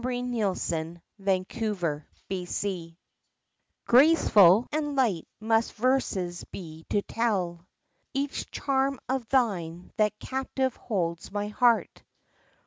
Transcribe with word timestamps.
IX 0.03 0.31
TO 0.31 0.47
GERTRUDE 0.55 0.99
An 1.27 1.41
Acrostic 1.47 2.95
GRACEFUL 3.85 4.67
and 4.71 4.95
light 4.95 5.27
must 5.39 5.73
verses 5.75 6.43
be 6.45 6.87
to 6.89 7.03
tell 7.03 7.67
Each 8.11 8.49
charm 8.49 8.99
of 9.07 9.27
thine 9.29 9.91
that 9.97 10.17
captive 10.17 10.75
holds 10.75 11.31
my 11.31 11.49
heart. 11.49 12.01